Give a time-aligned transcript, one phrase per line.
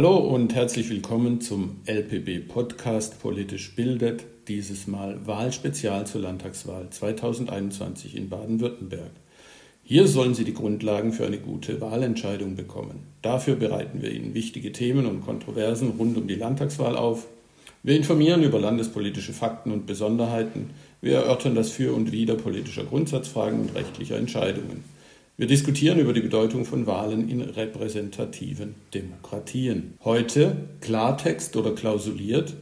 [0.00, 8.16] Hallo und herzlich willkommen zum LPB Podcast Politisch bildet, dieses Mal Wahlspezial zur Landtagswahl 2021
[8.16, 9.10] in Baden-Württemberg.
[9.82, 13.08] Hier sollen Sie die Grundlagen für eine gute Wahlentscheidung bekommen.
[13.20, 17.26] Dafür bereiten wir Ihnen wichtige Themen und Kontroversen rund um die Landtagswahl auf.
[17.82, 20.70] Wir informieren über landespolitische Fakten und Besonderheiten.
[21.02, 24.82] Wir erörtern das Für und Wider politischer Grundsatzfragen und rechtlicher Entscheidungen.
[25.40, 29.94] Wir diskutieren über die Bedeutung von Wahlen in repräsentativen Demokratien.
[30.04, 32.58] Heute Klartext oder klausuliert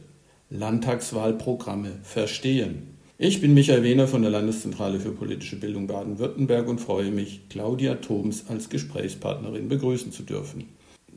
[0.49, 2.95] Landtagswahlprogramme verstehen.
[3.17, 7.95] Ich bin Michael Wehner von der Landeszentrale für politische Bildung Baden-Württemberg und freue mich, Claudia
[7.95, 10.69] Thoms als Gesprächspartnerin begrüßen zu dürfen.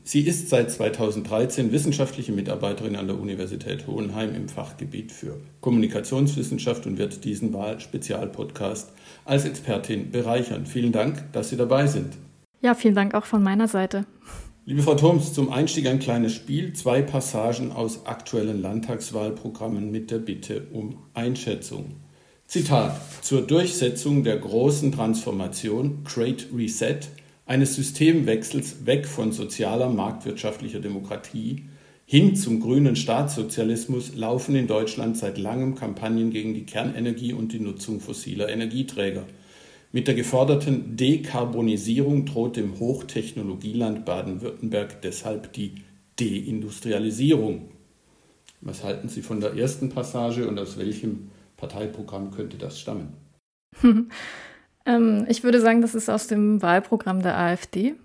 [0.05, 6.97] Sie ist seit 2013 wissenschaftliche Mitarbeiterin an der Universität Hohenheim im Fachgebiet für Kommunikationswissenschaft und
[6.97, 8.91] wird diesen Wahl-Spezialpodcast
[9.23, 10.65] als Expertin bereichern.
[10.65, 12.17] Vielen Dank, dass Sie dabei sind.
[12.61, 14.05] Ja, vielen Dank auch von meiner Seite.
[14.65, 20.19] Liebe Frau Thoms, zum Einstieg ein kleines Spiel, zwei Passagen aus aktuellen Landtagswahlprogrammen mit der
[20.19, 21.95] Bitte um Einschätzung.
[22.47, 26.99] Zitat: Zur Durchsetzung der großen Transformation Great Reset
[27.45, 31.65] eines Systemwechsels weg von sozialer marktwirtschaftlicher Demokratie
[32.05, 37.59] hin zum grünen Staatssozialismus laufen in Deutschland seit langem Kampagnen gegen die Kernenergie und die
[37.59, 39.25] Nutzung fossiler Energieträger.
[39.91, 45.75] Mit der geforderten Dekarbonisierung droht dem Hochtechnologieland Baden-Württemberg deshalb die
[46.19, 47.69] Deindustrialisierung.
[48.61, 53.13] Was halten Sie von der ersten Passage und aus welchem Parteiprogramm könnte das stammen?
[54.85, 57.95] Ähm, ich würde sagen, das ist aus dem Wahlprogramm der AfD.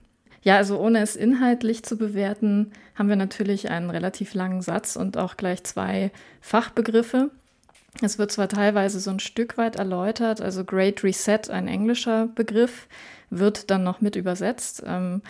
[0.43, 5.17] Ja, also ohne es inhaltlich zu bewerten, haben wir natürlich einen relativ langen Satz und
[5.17, 7.31] auch gleich zwei Fachbegriffe.
[8.03, 12.87] Es wird zwar teilweise so ein Stück weit erläutert, also Great Reset, ein englischer Begriff,
[13.31, 14.83] wird dann noch mit übersetzt.
[14.87, 15.23] Ähm,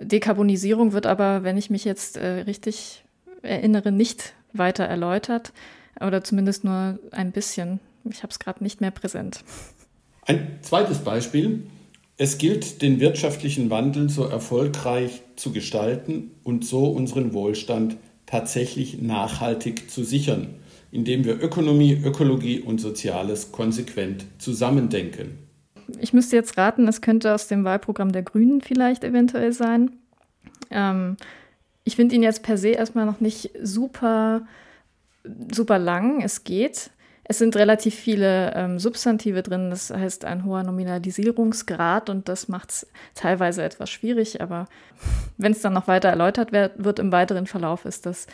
[0.00, 3.04] Dekarbonisierung wird aber, wenn ich mich jetzt äh, richtig
[3.42, 5.52] erinnere, nicht weiter erläutert
[6.00, 7.80] oder zumindest nur ein bisschen.
[8.04, 9.44] Ich habe es gerade nicht mehr präsent.
[10.26, 11.64] Ein zweites Beispiel.
[12.16, 19.90] Es gilt, den wirtschaftlichen Wandel so erfolgreich zu gestalten und so unseren Wohlstand tatsächlich nachhaltig
[19.90, 20.54] zu sichern,
[20.92, 25.38] indem wir Ökonomie, Ökologie und Soziales konsequent zusammendenken.
[25.98, 29.92] Ich müsste jetzt raten, es könnte aus dem Wahlprogramm der Grünen vielleicht eventuell sein.
[30.70, 31.16] Ähm,
[31.84, 34.46] ich finde ihn jetzt per se erstmal noch nicht super,
[35.52, 36.22] super lang.
[36.22, 36.90] Es geht.
[37.30, 42.70] Es sind relativ viele ähm, Substantive drin, das heißt ein hoher Nominalisierungsgrad und das macht
[42.70, 44.66] es teilweise etwas schwierig, aber
[45.38, 48.26] wenn es dann noch weiter erläutert wird, wird im weiteren Verlauf, ist das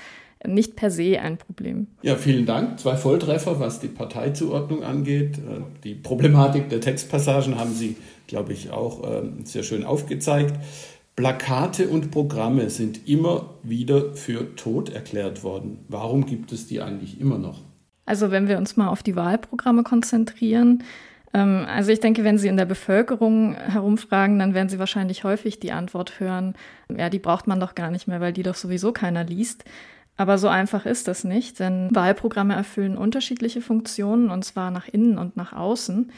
[0.46, 1.88] nicht per se ein Problem.
[2.00, 2.80] Ja, vielen Dank.
[2.80, 5.36] Zwei Volltreffer, was die Parteizuordnung angeht.
[5.36, 7.96] Äh, die Problematik der Textpassagen haben Sie,
[8.26, 10.54] glaube ich, auch ähm, sehr schön aufgezeigt.
[11.16, 15.80] Plakate und Programme sind immer wieder für tot erklärt worden.
[15.88, 17.65] Warum gibt es die eigentlich immer noch?
[18.06, 20.82] Also wenn wir uns mal auf die Wahlprogramme konzentrieren,
[21.34, 25.60] ähm, also ich denke, wenn Sie in der Bevölkerung herumfragen, dann werden Sie wahrscheinlich häufig
[25.60, 26.54] die Antwort hören,
[26.88, 29.64] ja, die braucht man doch gar nicht mehr, weil die doch sowieso keiner liest.
[30.16, 35.18] Aber so einfach ist das nicht, denn Wahlprogramme erfüllen unterschiedliche Funktionen und zwar nach innen
[35.18, 36.10] und nach außen.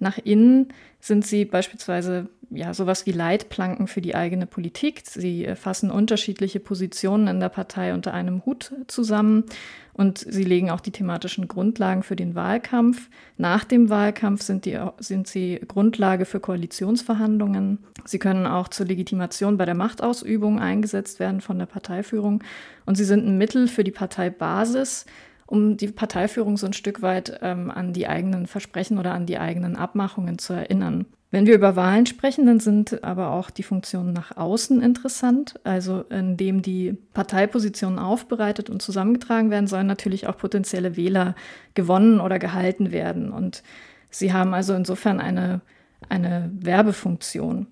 [0.00, 5.02] Nach innen sind sie beispielsweise ja sowas wie Leitplanken für die eigene Politik.
[5.04, 9.44] Sie fassen unterschiedliche Positionen in der Partei unter einem Hut zusammen
[9.94, 13.08] und sie legen auch die thematischen Grundlagen für den Wahlkampf.
[13.36, 17.78] Nach dem Wahlkampf sind, die, sind sie Grundlage für Koalitionsverhandlungen.
[18.04, 22.42] Sie können auch zur Legitimation bei der Machtausübung eingesetzt werden von der Parteiführung.
[22.86, 25.06] Und sie sind ein Mittel für die Parteibasis,
[25.46, 29.38] um die Parteiführung so ein Stück weit ähm, an die eigenen Versprechen oder an die
[29.38, 31.06] eigenen Abmachungen zu erinnern.
[31.34, 35.56] Wenn wir über Wahlen sprechen, dann sind aber auch die Funktionen nach außen interessant.
[35.64, 41.34] Also indem die Parteipositionen aufbereitet und zusammengetragen werden, sollen natürlich auch potenzielle Wähler
[41.74, 43.32] gewonnen oder gehalten werden.
[43.32, 43.64] Und
[44.10, 45.60] sie haben also insofern eine,
[46.08, 47.66] eine Werbefunktion.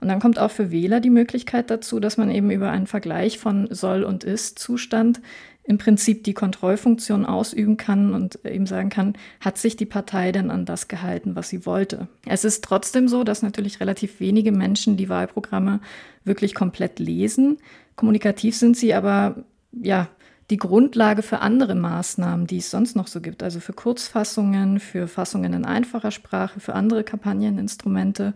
[0.00, 3.40] Und dann kommt auch für Wähler die Möglichkeit dazu, dass man eben über einen Vergleich
[3.40, 5.20] von Soll- und Ist-Zustand
[5.68, 10.50] im Prinzip die Kontrollfunktion ausüben kann und eben sagen kann, hat sich die Partei denn
[10.50, 12.08] an das gehalten, was sie wollte.
[12.24, 15.80] Es ist trotzdem so, dass natürlich relativ wenige Menschen die Wahlprogramme
[16.24, 17.58] wirklich komplett lesen.
[17.96, 20.08] Kommunikativ sind sie aber, ja,
[20.48, 25.06] die Grundlage für andere Maßnahmen, die es sonst noch so gibt, also für Kurzfassungen, für
[25.06, 28.32] Fassungen in einfacher Sprache, für andere Kampagneninstrumente.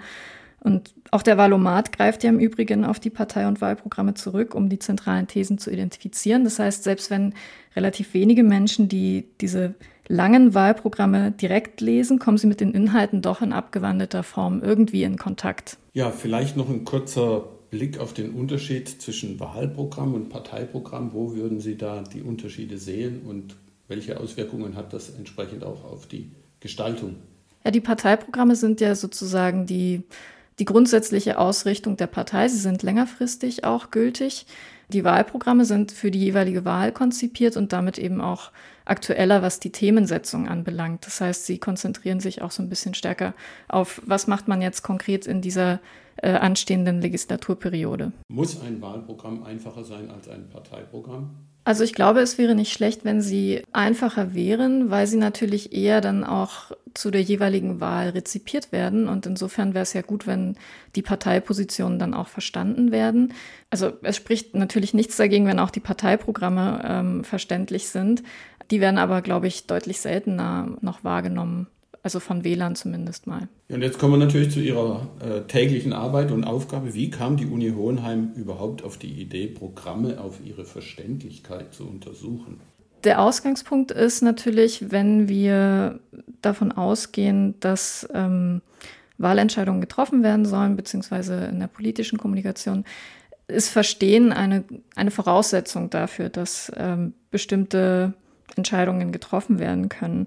[0.62, 4.68] Und auch der Wahlomat greift ja im Übrigen auf die Partei- und Wahlprogramme zurück, um
[4.68, 6.44] die zentralen Thesen zu identifizieren.
[6.44, 7.34] Das heißt, selbst wenn
[7.74, 9.74] relativ wenige Menschen, die diese
[10.08, 15.16] langen Wahlprogramme direkt lesen, kommen sie mit den Inhalten doch in abgewandelter Form irgendwie in
[15.16, 15.78] Kontakt.
[15.94, 21.58] Ja, vielleicht noch ein kurzer Blick auf den Unterschied zwischen Wahlprogramm und Parteiprogramm, wo würden
[21.58, 23.56] Sie da die Unterschiede sehen und
[23.88, 26.30] welche Auswirkungen hat das entsprechend auch auf die
[26.60, 27.16] Gestaltung?
[27.64, 30.02] Ja, die Parteiprogramme sind ja sozusagen die,
[30.58, 32.48] die grundsätzliche Ausrichtung der Partei.
[32.48, 34.46] Sie sind längerfristig auch gültig.
[34.88, 38.50] Die Wahlprogramme sind für die jeweilige Wahl konzipiert und damit eben auch
[38.84, 41.06] aktueller, was die Themensetzung anbelangt.
[41.06, 43.32] Das heißt, sie konzentrieren sich auch so ein bisschen stärker
[43.68, 45.80] auf, was macht man jetzt konkret in dieser
[46.16, 48.12] äh, anstehenden Legislaturperiode.
[48.28, 51.30] Muss ein Wahlprogramm einfacher sein als ein Parteiprogramm?
[51.64, 56.00] Also ich glaube, es wäre nicht schlecht, wenn sie einfacher wären, weil sie natürlich eher
[56.00, 59.08] dann auch zu der jeweiligen Wahl rezipiert werden.
[59.08, 60.56] Und insofern wäre es ja gut, wenn
[60.96, 63.32] die Parteipositionen dann auch verstanden werden.
[63.70, 68.24] Also es spricht natürlich nichts dagegen, wenn auch die Parteiprogramme ähm, verständlich sind.
[68.72, 71.68] Die werden aber, glaube ich, deutlich seltener noch wahrgenommen
[72.02, 73.48] also von WLAN zumindest mal.
[73.68, 76.94] Und jetzt kommen wir natürlich zu Ihrer äh, täglichen Arbeit und Aufgabe.
[76.94, 82.60] Wie kam die Uni Hohenheim überhaupt auf die Idee, Programme auf ihre Verständlichkeit zu untersuchen?
[83.04, 86.00] Der Ausgangspunkt ist natürlich, wenn wir
[86.40, 88.62] davon ausgehen, dass ähm,
[89.18, 92.84] Wahlentscheidungen getroffen werden sollen, beziehungsweise in der politischen Kommunikation,
[93.48, 94.64] ist Verstehen eine,
[94.94, 98.14] eine Voraussetzung dafür, dass ähm, bestimmte
[98.56, 100.26] Entscheidungen getroffen werden können.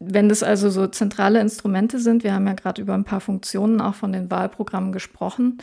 [0.00, 3.80] Wenn das also so zentrale Instrumente sind, wir haben ja gerade über ein paar Funktionen
[3.80, 5.58] auch von den Wahlprogrammen gesprochen,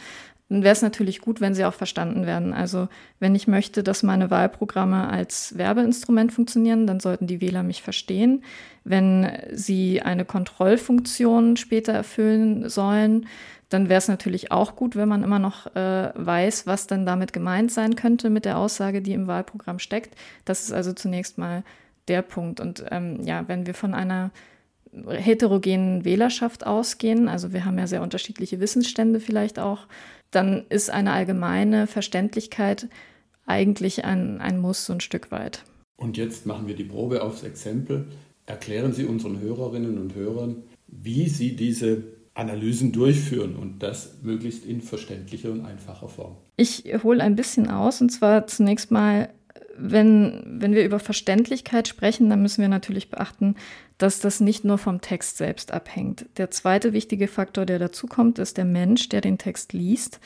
[0.49, 2.53] dann wäre es natürlich gut, wenn sie auch verstanden werden.
[2.53, 2.87] Also
[3.19, 8.43] wenn ich möchte, dass meine Wahlprogramme als Werbeinstrument funktionieren, dann sollten die Wähler mich verstehen.
[8.83, 13.25] Wenn sie eine Kontrollfunktion später erfüllen sollen,
[13.69, 17.33] dann wäre es natürlich auch gut, wenn man immer noch äh, weiß, was dann damit
[17.33, 20.15] gemeint sein könnte mit der Aussage, die im Wahlprogramm steckt.
[20.45, 21.63] Das ist also zunächst mal
[22.07, 22.59] der Punkt.
[22.59, 24.31] Und ähm, ja, wenn wir von einer
[25.07, 29.87] heterogenen Wählerschaft ausgehen, also wir haben ja sehr unterschiedliche Wissensstände vielleicht auch,
[30.31, 32.87] dann ist eine allgemeine Verständlichkeit
[33.45, 35.63] eigentlich ein, ein Muss so ein Stück weit.
[35.97, 38.07] Und jetzt machen wir die Probe aufs Exempel.
[38.45, 42.03] Erklären Sie unseren Hörerinnen und Hörern, wie Sie diese
[42.33, 46.35] Analysen durchführen und das möglichst in verständlicher und einfacher Form.
[46.57, 49.29] Ich hole ein bisschen aus und zwar zunächst mal
[49.77, 53.55] wenn, wenn wir über Verständlichkeit sprechen, dann müssen wir natürlich beachten,
[53.97, 56.25] dass das nicht nur vom Text selbst abhängt.
[56.37, 60.19] Der zweite wichtige Faktor, der dazukommt, ist der Mensch, der den Text liest.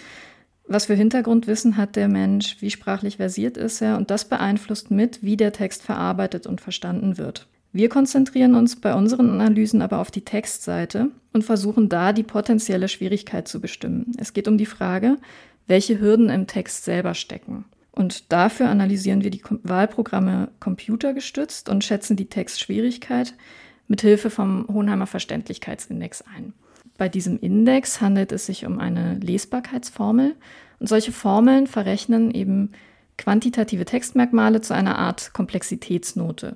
[0.68, 2.58] Was für Hintergrundwissen hat der Mensch?
[2.60, 3.98] Wie sprachlich versiert ist er?
[3.98, 7.48] Und das beeinflusst mit, wie der Text verarbeitet und verstanden wird.
[7.72, 12.88] Wir konzentrieren uns bei unseren Analysen aber auf die Textseite und versuchen da die potenzielle
[12.88, 14.12] Schwierigkeit zu bestimmen.
[14.18, 15.18] Es geht um die Frage,
[15.68, 17.66] welche Hürden im Text selber stecken.
[18.00, 23.34] Und dafür analysieren wir die Wahlprogramme computergestützt und schätzen die Textschwierigkeit
[23.90, 26.54] mit Hilfe vom Hohenheimer Verständlichkeitsindex ein.
[26.98, 30.38] Bei diesem Index handelt es sich um eine Lesbarkeitsformel
[30.80, 32.72] und solche Formeln verrechnen eben
[33.18, 36.56] quantitative Textmerkmale zu einer Art Komplexitätsnote.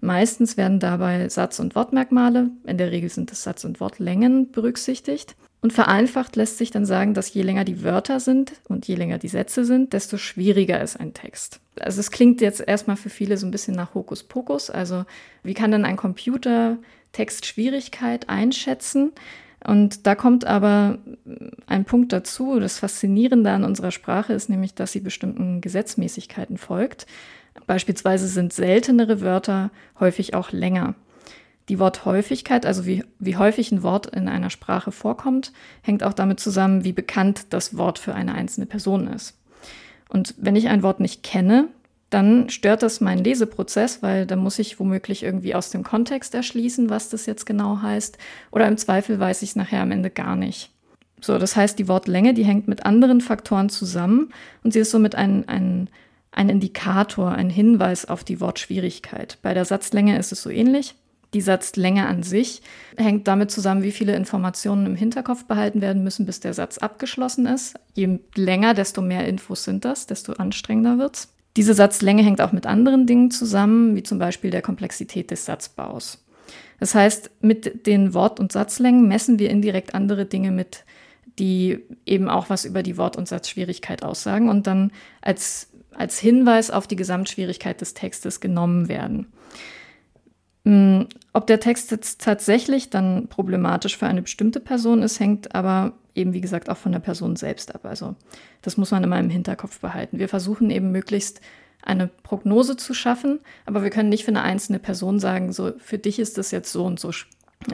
[0.00, 5.36] Meistens werden dabei Satz- und Wortmerkmale, in der Regel sind es Satz- und Wortlängen, berücksichtigt.
[5.60, 9.18] Und vereinfacht lässt sich dann sagen, dass je länger die Wörter sind und je länger
[9.18, 11.60] die Sätze sind, desto schwieriger ist ein Text.
[11.80, 14.70] Also es klingt jetzt erstmal für viele so ein bisschen nach Hokuspokus.
[14.70, 15.04] Also
[15.42, 16.78] wie kann denn ein Computer
[17.12, 19.12] Textschwierigkeit einschätzen?
[19.64, 20.98] Und da kommt aber
[21.66, 22.60] ein Punkt dazu.
[22.60, 27.06] Das Faszinierende an unserer Sprache ist nämlich, dass sie bestimmten Gesetzmäßigkeiten folgt.
[27.66, 30.94] Beispielsweise sind seltenere Wörter häufig auch länger.
[31.68, 36.40] Die Worthäufigkeit, also wie, wie häufig ein Wort in einer Sprache vorkommt, hängt auch damit
[36.40, 39.38] zusammen, wie bekannt das Wort für eine einzelne Person ist.
[40.08, 41.68] Und wenn ich ein Wort nicht kenne,
[42.10, 46.88] dann stört das meinen Leseprozess, weil da muss ich womöglich irgendwie aus dem Kontext erschließen,
[46.88, 48.16] was das jetzt genau heißt.
[48.50, 50.70] Oder im Zweifel weiß ich es nachher am Ende gar nicht.
[51.20, 54.32] So, das heißt, die Wortlänge, die hängt mit anderen Faktoren zusammen
[54.62, 55.90] und sie ist somit ein, ein,
[56.30, 59.36] ein Indikator, ein Hinweis auf die Wortschwierigkeit.
[59.42, 60.94] Bei der Satzlänge ist es so ähnlich.
[61.34, 62.62] Die Satzlänge an sich
[62.96, 67.46] hängt damit zusammen, wie viele Informationen im Hinterkopf behalten werden müssen, bis der Satz abgeschlossen
[67.46, 67.74] ist.
[67.94, 71.34] Je länger, desto mehr Infos sind das, desto anstrengender wird's.
[71.56, 76.24] Diese Satzlänge hängt auch mit anderen Dingen zusammen, wie zum Beispiel der Komplexität des Satzbaus.
[76.80, 80.84] Das heißt, mit den Wort- und Satzlängen messen wir indirekt andere Dinge mit,
[81.38, 86.70] die eben auch was über die Wort- und Satzschwierigkeit aussagen und dann als, als Hinweis
[86.70, 89.26] auf die Gesamtschwierigkeit des Textes genommen werden.
[90.68, 95.94] Hm, ob der Text jetzt tatsächlich dann problematisch für eine bestimmte Person ist, hängt aber
[96.14, 97.86] eben, wie gesagt, auch von der Person selbst ab.
[97.86, 98.16] Also
[98.60, 100.18] das muss man immer im Hinterkopf behalten.
[100.18, 101.40] Wir versuchen eben möglichst
[101.80, 105.96] eine Prognose zu schaffen, aber wir können nicht für eine einzelne Person sagen, so für
[105.96, 107.12] dich ist das jetzt so und so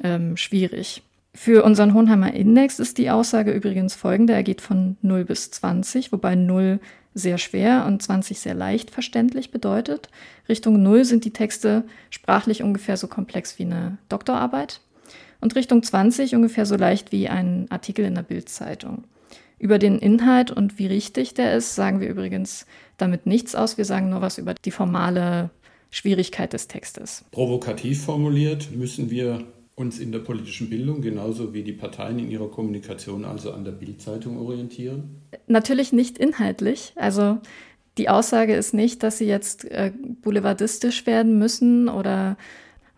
[0.04, 1.02] ähm, schwierig.
[1.34, 4.34] Für unseren Hohenheimer Index ist die Aussage übrigens folgende.
[4.34, 6.78] Er geht von 0 bis 20, wobei 0
[7.14, 10.08] sehr schwer und 20 sehr leicht verständlich bedeutet.
[10.48, 14.80] Richtung 0 sind die Texte sprachlich ungefähr so komplex wie eine Doktorarbeit
[15.40, 19.04] und Richtung 20 ungefähr so leicht wie ein Artikel in der Bildzeitung.
[19.58, 22.66] Über den Inhalt und wie richtig der ist, sagen wir übrigens
[22.96, 23.78] damit nichts aus.
[23.78, 25.50] Wir sagen nur was über die formale
[25.90, 27.24] Schwierigkeit des Textes.
[27.30, 29.44] Provokativ formuliert müssen wir
[29.76, 33.72] uns in der politischen Bildung genauso wie die Parteien in ihrer Kommunikation also an der
[33.72, 35.22] Bildzeitung orientieren?
[35.46, 36.92] Natürlich nicht inhaltlich.
[36.96, 37.38] Also
[37.98, 42.36] die Aussage ist nicht, dass sie jetzt äh, boulevardistisch werden müssen oder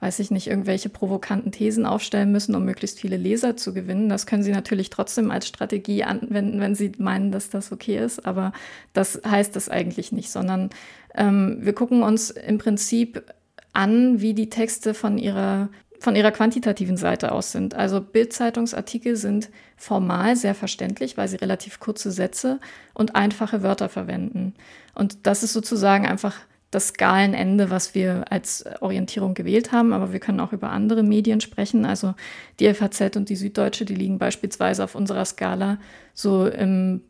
[0.01, 4.11] weiß ich nicht, irgendwelche provokanten Thesen aufstellen müssen, um möglichst viele Leser zu gewinnen.
[4.11, 8.27] Das können Sie natürlich trotzdem als Strategie anwenden, wenn Sie meinen, dass das okay ist.
[8.27, 8.53] Aber
[8.93, 10.71] das heißt das eigentlich nicht, sondern
[11.15, 13.25] ähm, wir gucken uns im Prinzip
[13.73, 17.75] an, wie die Texte von ihrer von ihrer quantitativen Seite aus sind.
[17.75, 22.61] Also Bildzeitungsartikel sind formal sehr verständlich, weil sie relativ kurze Sätze
[22.95, 24.55] und einfache Wörter verwenden.
[24.95, 26.37] Und das ist sozusagen einfach
[26.71, 29.93] das Skalenende, was wir als Orientierung gewählt haben.
[29.93, 31.85] Aber wir können auch über andere Medien sprechen.
[31.87, 32.15] Also
[32.61, 35.79] die FAZ und die Süddeutsche, die liegen beispielsweise auf unserer Skala
[36.13, 37.03] so im,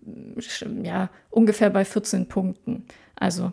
[0.82, 2.84] ja, ungefähr bei 14 Punkten.
[3.16, 3.52] Also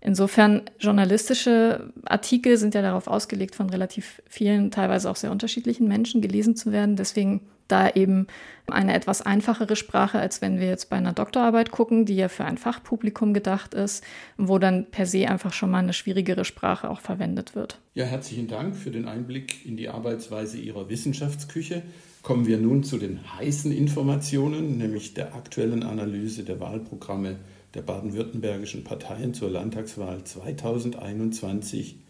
[0.00, 6.20] Insofern, journalistische Artikel sind ja darauf ausgelegt, von relativ vielen, teilweise auch sehr unterschiedlichen Menschen
[6.20, 6.96] gelesen zu werden.
[6.96, 8.26] Deswegen da eben
[8.66, 12.44] eine etwas einfachere Sprache, als wenn wir jetzt bei einer Doktorarbeit gucken, die ja für
[12.44, 14.02] ein Fachpublikum gedacht ist,
[14.36, 17.78] wo dann per se einfach schon mal eine schwierigere Sprache auch verwendet wird.
[17.94, 21.82] Ja, herzlichen Dank für den Einblick in die Arbeitsweise Ihrer Wissenschaftsküche.
[22.22, 27.36] Kommen wir nun zu den heißen Informationen, nämlich der aktuellen Analyse der Wahlprogramme
[27.78, 32.00] der baden-württembergischen Parteien zur Landtagswahl 2021.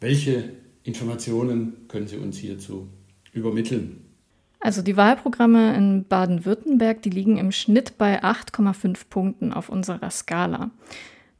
[0.00, 0.54] Welche
[0.84, 2.88] Informationen können Sie uns hierzu
[3.34, 4.06] übermitteln?
[4.58, 10.70] Also die Wahlprogramme in Baden-Württemberg, die liegen im Schnitt bei 8,5 Punkten auf unserer Skala.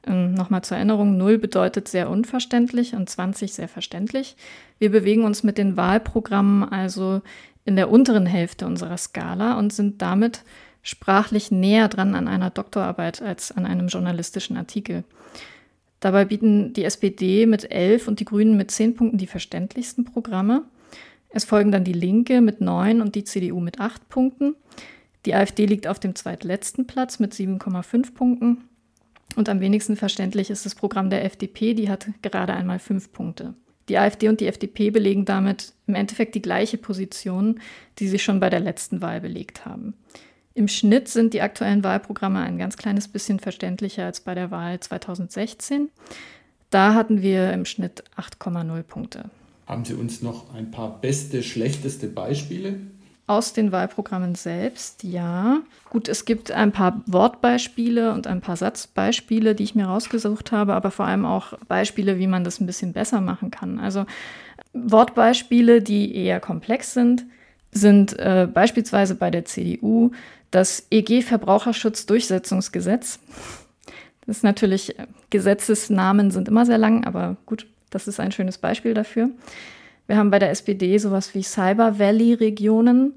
[0.06, 4.36] Ähm, Nochmal zur Erinnerung, 0 bedeutet sehr unverständlich und 20 sehr verständlich.
[4.80, 7.22] Wir bewegen uns mit den Wahlprogrammen also
[7.64, 10.44] in der unteren Hälfte unserer Skala und sind damit
[10.82, 15.04] sprachlich näher dran an einer Doktorarbeit als an einem journalistischen Artikel.
[16.00, 20.64] Dabei bieten die SPD mit elf und die Grünen mit zehn Punkten die verständlichsten Programme.
[21.30, 24.56] Es folgen dann die Linke mit neun und die CDU mit acht Punkten.
[25.24, 28.64] Die AfD liegt auf dem zweitletzten Platz mit 7,5 Punkten.
[29.36, 33.54] Und am wenigsten verständlich ist das Programm der FDP, die hat gerade einmal fünf Punkte.
[33.88, 37.60] Die AfD und die FDP belegen damit im Endeffekt die gleiche Position,
[37.98, 39.94] die sie schon bei der letzten Wahl belegt haben.
[40.54, 44.78] Im Schnitt sind die aktuellen Wahlprogramme ein ganz kleines bisschen verständlicher als bei der Wahl
[44.80, 45.88] 2016.
[46.70, 49.30] Da hatten wir im Schnitt 8,0 Punkte.
[49.66, 52.76] Haben Sie uns noch ein paar beste, schlechteste Beispiele?
[53.26, 55.62] Aus den Wahlprogrammen selbst, ja.
[55.88, 60.74] Gut, es gibt ein paar Wortbeispiele und ein paar Satzbeispiele, die ich mir rausgesucht habe,
[60.74, 63.78] aber vor allem auch Beispiele, wie man das ein bisschen besser machen kann.
[63.78, 64.04] Also
[64.74, 67.24] Wortbeispiele, die eher komplex sind,
[67.72, 70.10] sind äh, beispielsweise bei der CDU
[70.50, 73.18] das EG-Verbrauchersschutzdurchsetzungsgesetz.
[74.26, 78.58] Das ist natürlich, äh, Gesetzesnamen sind immer sehr lang, aber gut, das ist ein schönes
[78.58, 79.30] Beispiel dafür.
[80.06, 83.14] Wir haben bei der SPD sowas wie Cyber Valley-Regionen,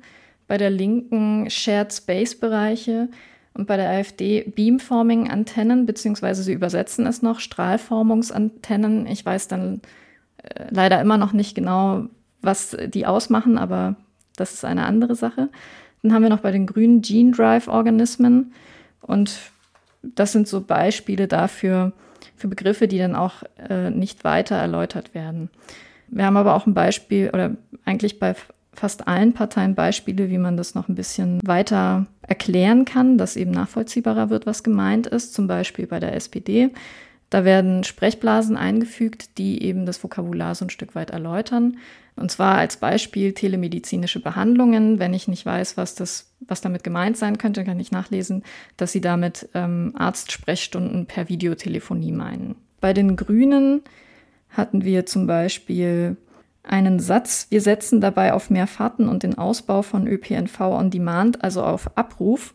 [0.48, 3.10] bei der Linken Shared Space-Bereiche
[3.54, 9.08] und bei der AfD Beamforming-Antennen, beziehungsweise sie übersetzen es noch, Strahlformungsantennen.
[9.08, 9.82] Ich weiß dann
[10.38, 12.06] äh, leider immer noch nicht genau,
[12.42, 13.96] was die ausmachen, aber
[14.36, 15.50] das ist eine andere Sache.
[16.02, 18.54] Dann haben wir noch bei den grünen Gene Drive Organismen
[19.02, 19.40] und
[20.04, 21.94] das sind so Beispiele dafür,
[22.36, 25.50] für Begriffe, die dann auch äh, nicht weiter erläutert werden.
[26.08, 28.36] Wir haben aber auch ein Beispiel oder eigentlich bei
[28.74, 33.52] fast allen Parteien Beispiele, wie man das noch ein bisschen weiter erklären kann, dass eben
[33.52, 35.34] nachvollziehbarer wird, was gemeint ist.
[35.34, 36.72] Zum Beispiel bei der SPD.
[37.36, 41.76] Da werden Sprechblasen eingefügt, die eben das Vokabular so ein Stück weit erläutern.
[42.16, 45.00] Und zwar als Beispiel telemedizinische Behandlungen.
[45.00, 48.44] Wenn ich nicht weiß, was, das, was damit gemeint sein könnte, kann ich nachlesen,
[48.78, 52.56] dass sie damit ähm, Arztsprechstunden per Videotelefonie meinen.
[52.80, 53.82] Bei den Grünen
[54.48, 56.16] hatten wir zum Beispiel
[56.64, 61.44] einen Satz, wir setzen dabei auf mehr Fahrten und den Ausbau von ÖPNV on Demand,
[61.44, 62.54] also auf Abruf.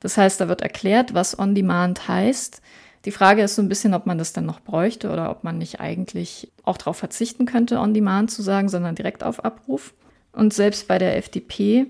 [0.00, 2.62] Das heißt, da wird erklärt, was on Demand heißt.
[3.04, 5.58] Die Frage ist so ein bisschen, ob man das dann noch bräuchte oder ob man
[5.58, 9.94] nicht eigentlich auch darauf verzichten könnte, on demand zu sagen, sondern direkt auf Abruf.
[10.32, 11.86] Und selbst bei der FDP,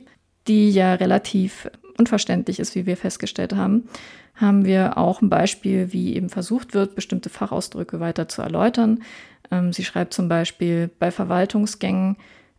[0.47, 3.89] die ja relativ unverständlich ist, wie wir festgestellt haben,
[4.35, 9.03] haben wir auch ein Beispiel, wie eben versucht wird, bestimmte Fachausdrücke weiter zu erläutern.
[9.51, 12.17] Ähm, sie schreibt zum Beispiel, bei Verwaltungsgängen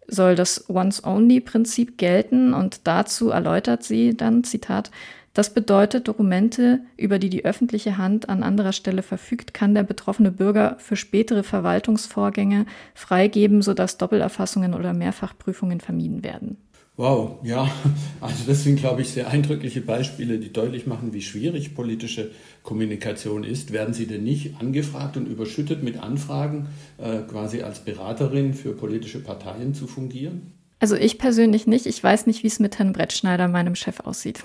[0.08, 4.92] soll das Once-Only-Prinzip gelten und dazu erläutert sie dann, Zitat,
[5.40, 10.34] das bedeutet, Dokumente, über die die öffentliche Hand an anderer Stelle verfügt, kann der betroffene
[10.34, 16.58] Bürger für spätere Verwaltungsvorgänge freigeben, sodass Doppelerfassungen oder Mehrfachprüfungen vermieden werden.
[16.98, 17.72] Wow, ja,
[18.20, 22.32] also das sind, glaube ich, sehr eindrückliche Beispiele, die deutlich machen, wie schwierig politische
[22.62, 23.72] Kommunikation ist.
[23.72, 26.68] Werden Sie denn nicht angefragt und überschüttet mit Anfragen,
[26.98, 30.52] äh, quasi als Beraterin für politische Parteien zu fungieren?
[30.82, 31.86] Also ich persönlich nicht.
[31.86, 34.44] Ich weiß nicht, wie es mit Herrn Brettschneider, meinem Chef, aussieht.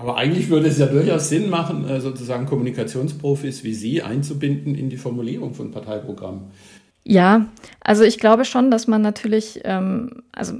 [0.00, 4.88] Aber eigentlich würde es ja durchaus Sinn machen, äh, sozusagen Kommunikationsprofis wie Sie einzubinden in
[4.88, 6.44] die Formulierung von Parteiprogrammen.
[7.04, 7.46] Ja,
[7.80, 10.54] also ich glaube schon, dass man natürlich, ähm, also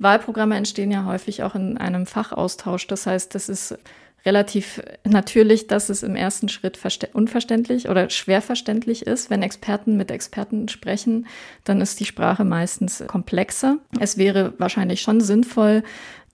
[0.00, 2.88] Wahlprogramme entstehen ja häufig auch in einem Fachaustausch.
[2.88, 3.78] Das heißt, das ist
[4.26, 6.78] relativ natürlich, dass es im ersten Schritt
[7.12, 9.30] unverständlich oder schwer verständlich ist.
[9.30, 11.26] Wenn Experten mit Experten sprechen,
[11.64, 13.78] dann ist die Sprache meistens komplexer.
[14.00, 15.84] Es wäre wahrscheinlich schon sinnvoll,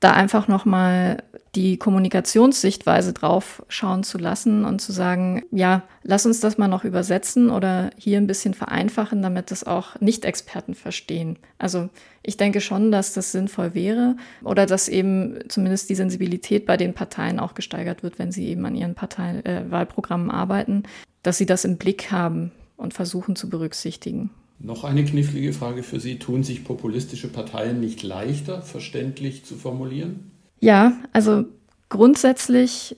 [0.06, 1.24] da einfach nochmal
[1.56, 6.84] die Kommunikationssichtweise drauf schauen zu lassen und zu sagen, ja, lass uns das mal noch
[6.84, 11.40] übersetzen oder hier ein bisschen vereinfachen, damit das auch Nicht-Experten verstehen.
[11.58, 11.88] Also
[12.22, 16.94] ich denke schon, dass das sinnvoll wäre oder dass eben zumindest die Sensibilität bei den
[16.94, 20.84] Parteien auch gesteigert wird, wenn sie eben an ihren Partei äh, Wahlprogrammen arbeiten,
[21.24, 24.30] dass sie das im Blick haben und versuchen zu berücksichtigen.
[24.58, 26.18] Noch eine knifflige Frage für Sie.
[26.18, 30.30] Tun sich populistische Parteien nicht leichter, verständlich zu formulieren?
[30.60, 31.44] Ja, also
[31.88, 32.96] grundsätzlich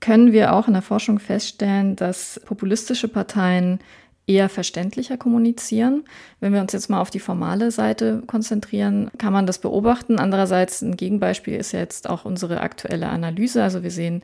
[0.00, 3.80] können wir auch in der Forschung feststellen, dass populistische Parteien
[4.26, 6.04] eher verständlicher kommunizieren.
[6.38, 10.18] Wenn wir uns jetzt mal auf die formale Seite konzentrieren, kann man das beobachten.
[10.18, 13.62] Andererseits ein Gegenbeispiel ist jetzt auch unsere aktuelle Analyse.
[13.62, 14.22] Also wir sehen,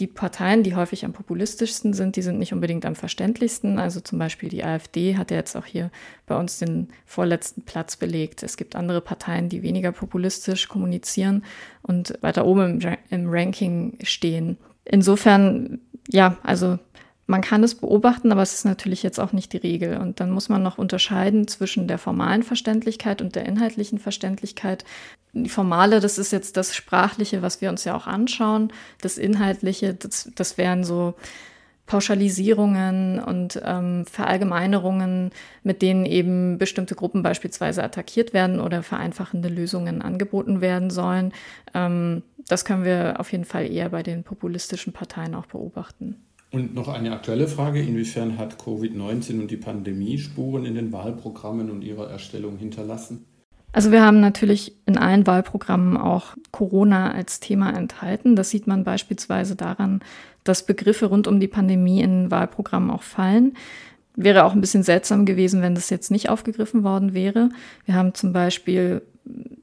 [0.00, 3.78] die Parteien, die häufig am populistischsten sind, die sind nicht unbedingt am verständlichsten.
[3.78, 5.90] Also zum Beispiel die AfD hat ja jetzt auch hier
[6.26, 8.42] bei uns den vorletzten Platz belegt.
[8.42, 11.44] Es gibt andere Parteien, die weniger populistisch kommunizieren
[11.82, 14.58] und weiter oben im, im Ranking stehen.
[14.84, 16.78] Insofern, ja, also
[17.26, 19.96] man kann es beobachten, aber es ist natürlich jetzt auch nicht die Regel.
[19.96, 24.84] Und dann muss man noch unterscheiden zwischen der formalen Verständlichkeit und der inhaltlichen Verständlichkeit.
[25.32, 28.72] Die formale, das ist jetzt das Sprachliche, was wir uns ja auch anschauen.
[29.00, 31.14] Das Inhaltliche, das, das wären so
[31.86, 35.30] Pauschalisierungen und ähm, Verallgemeinerungen,
[35.62, 41.32] mit denen eben bestimmte Gruppen beispielsweise attackiert werden oder vereinfachende Lösungen angeboten werden sollen.
[41.74, 46.24] Ähm, das können wir auf jeden Fall eher bei den populistischen Parteien auch beobachten.
[46.54, 51.68] Und noch eine aktuelle Frage, inwiefern hat Covid-19 und die Pandemie Spuren in den Wahlprogrammen
[51.68, 53.24] und ihrer Erstellung hinterlassen?
[53.72, 58.36] Also wir haben natürlich in allen Wahlprogrammen auch Corona als Thema enthalten.
[58.36, 59.98] Das sieht man beispielsweise daran,
[60.44, 63.56] dass Begriffe rund um die Pandemie in Wahlprogrammen auch fallen.
[64.14, 67.48] Wäre auch ein bisschen seltsam gewesen, wenn das jetzt nicht aufgegriffen worden wäre.
[67.84, 69.02] Wir haben zum Beispiel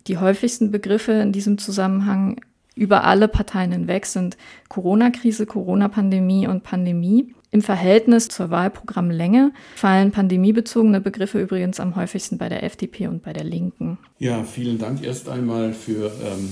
[0.07, 2.41] die häufigsten Begriffe in diesem Zusammenhang
[2.81, 7.35] über alle Parteien hinweg sind Corona-Krise, Corona-Pandemie und Pandemie.
[7.51, 13.33] Im Verhältnis zur Wahlprogrammlänge fallen pandemiebezogene Begriffe übrigens am häufigsten bei der FDP und bei
[13.33, 13.99] der Linken.
[14.17, 16.49] Ja, vielen Dank erst einmal für ähm,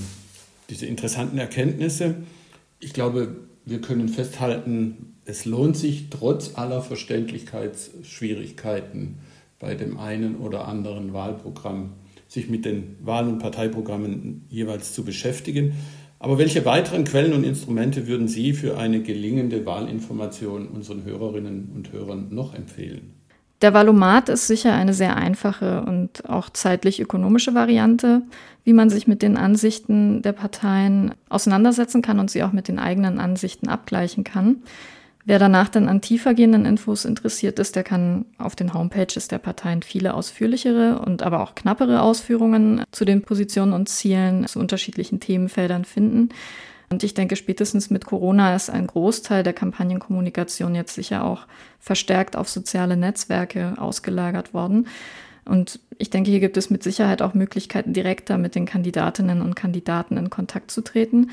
[0.68, 2.14] diese interessanten Erkenntnisse.
[2.78, 9.18] Ich glaube, wir können festhalten, es lohnt sich trotz aller Verständlichkeitsschwierigkeiten
[9.58, 11.94] bei dem einen oder anderen Wahlprogramm,
[12.28, 15.74] sich mit den Wahl- und Parteiprogrammen jeweils zu beschäftigen.
[16.22, 21.92] Aber welche weiteren Quellen und Instrumente würden Sie für eine gelingende Wahlinformation unseren Hörerinnen und
[21.92, 23.14] Hörern noch empfehlen?
[23.62, 28.22] Der Valomat ist sicher eine sehr einfache und auch zeitlich ökonomische Variante,
[28.64, 32.78] wie man sich mit den Ansichten der Parteien auseinandersetzen kann und sie auch mit den
[32.78, 34.56] eigenen Ansichten abgleichen kann.
[35.24, 39.82] Wer danach dann an tiefergehenden Infos interessiert ist, der kann auf den Homepages der Parteien
[39.82, 45.84] viele ausführlichere und aber auch knappere Ausführungen zu den Positionen und Zielen zu unterschiedlichen Themenfeldern
[45.84, 46.30] finden.
[46.88, 51.46] Und ich denke, spätestens mit Corona ist ein Großteil der Kampagnenkommunikation jetzt sicher auch
[51.78, 54.88] verstärkt auf soziale Netzwerke ausgelagert worden.
[55.44, 59.54] Und ich denke, hier gibt es mit Sicherheit auch Möglichkeiten, direkter mit den Kandidatinnen und
[59.54, 61.30] Kandidaten in Kontakt zu treten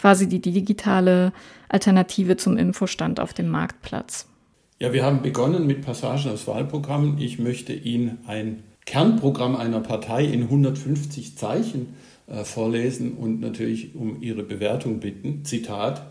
[0.00, 1.32] quasi die digitale
[1.68, 4.26] Alternative zum Infostand auf dem Marktplatz.
[4.78, 7.18] Ja, wir haben begonnen mit Passagen aus Wahlprogrammen.
[7.18, 11.94] Ich möchte Ihnen ein Kernprogramm einer Partei in 150 Zeichen
[12.26, 15.44] äh, vorlesen und natürlich um Ihre Bewertung bitten.
[15.44, 16.02] Zitat.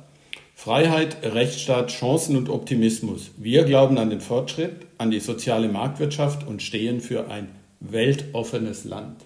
[0.53, 3.31] Freiheit, Rechtsstaat, Chancen und Optimismus.
[3.37, 7.47] Wir glauben an den Fortschritt, an die soziale Marktwirtschaft und stehen für ein
[7.79, 9.25] weltoffenes Land.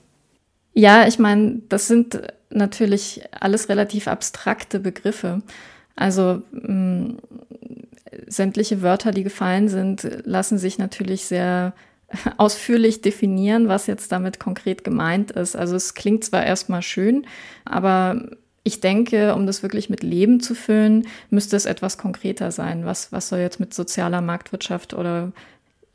[0.74, 5.42] Ja, ich meine, das sind natürlich alles relativ abstrakte Begriffe.
[5.96, 7.18] Also mh, mm,
[8.28, 11.74] sämtliche Wörter, die gefallen sind, lassen sich natürlich sehr
[12.38, 15.56] ausführlich definieren, was jetzt damit konkret gemeint ist.
[15.56, 17.26] Also es klingt zwar erstmal schön,
[17.66, 18.30] aber
[18.64, 22.86] ich denke, um das wirklich mit Leben zu füllen, müsste es etwas konkreter sein.
[22.86, 25.34] Was, was soll jetzt mit sozialer Marktwirtschaft oder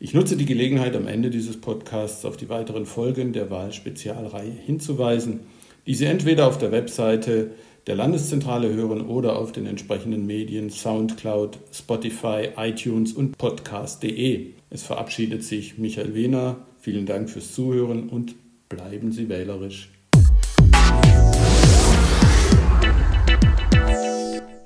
[0.00, 5.38] Ich nutze die Gelegenheit, am Ende dieses Podcasts auf die weiteren Folgen der Wahlspezialreihe hinzuweisen,
[5.86, 7.52] die Sie entweder auf der Webseite
[7.86, 14.52] der Landeszentrale hören oder auf den entsprechenden Medien SoundCloud, Spotify, iTunes und podcast.de.
[14.70, 16.66] Es verabschiedet sich Michael Wehner.
[16.78, 18.34] Vielen Dank fürs Zuhören und
[18.68, 19.90] bleiben Sie wählerisch.